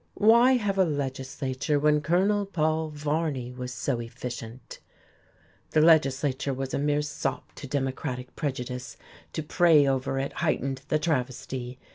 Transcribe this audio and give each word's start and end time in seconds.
Why 0.17 0.53
have 0.53 0.79
a 0.79 0.83
legislature 0.83 1.77
when 1.77 2.01
Colonel 2.01 2.47
Paul 2.47 2.89
Varney 2.89 3.51
was 3.51 3.71
so 3.71 3.99
efficient! 3.99 4.79
The 5.73 5.81
legislature 5.81 6.55
was 6.55 6.73
a 6.73 6.79
mere 6.79 7.03
sop 7.03 7.53
to 7.57 7.67
democratic 7.67 8.35
prejudice, 8.35 8.97
to 9.33 9.43
pray 9.43 9.85
over 9.85 10.17
it 10.17 10.33
heightened 10.33 10.81
the 10.87 10.97
travesty. 10.97 11.77